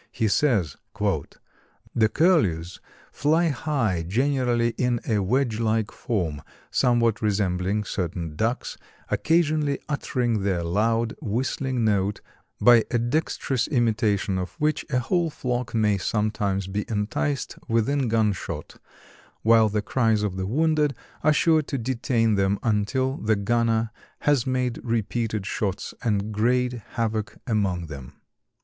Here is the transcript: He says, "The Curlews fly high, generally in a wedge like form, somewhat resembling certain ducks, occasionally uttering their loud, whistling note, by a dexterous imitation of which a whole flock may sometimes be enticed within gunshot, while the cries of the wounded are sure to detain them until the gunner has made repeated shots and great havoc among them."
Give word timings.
He 0.11 0.27
says, 0.27 0.77
"The 0.99 2.09
Curlews 2.11 2.79
fly 3.11 3.49
high, 3.49 4.01
generally 4.01 4.69
in 4.71 4.99
a 5.07 5.19
wedge 5.19 5.59
like 5.59 5.91
form, 5.91 6.41
somewhat 6.71 7.21
resembling 7.21 7.83
certain 7.83 8.35
ducks, 8.35 8.79
occasionally 9.11 9.77
uttering 9.87 10.41
their 10.41 10.63
loud, 10.63 11.13
whistling 11.21 11.85
note, 11.85 12.19
by 12.59 12.83
a 12.89 12.97
dexterous 12.97 13.67
imitation 13.67 14.39
of 14.39 14.53
which 14.55 14.83
a 14.89 14.97
whole 14.97 15.29
flock 15.29 15.75
may 15.75 15.99
sometimes 15.99 16.65
be 16.65 16.83
enticed 16.89 17.59
within 17.67 18.07
gunshot, 18.07 18.77
while 19.43 19.69
the 19.69 19.83
cries 19.83 20.23
of 20.23 20.35
the 20.35 20.47
wounded 20.47 20.95
are 21.23 21.31
sure 21.31 21.61
to 21.61 21.77
detain 21.77 22.33
them 22.33 22.57
until 22.63 23.17
the 23.17 23.35
gunner 23.35 23.91
has 24.21 24.47
made 24.47 24.79
repeated 24.83 25.45
shots 25.45 25.93
and 26.01 26.31
great 26.31 26.73
havoc 26.93 27.37
among 27.45 27.85
them." 27.85 28.13